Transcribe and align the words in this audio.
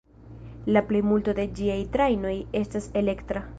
La 0.75 0.81
plejmulto 0.91 1.35
de 1.41 1.45
ĝiaj 1.59 1.77
trajnoj 1.97 2.35
estas 2.65 2.91
elektraj. 3.05 3.47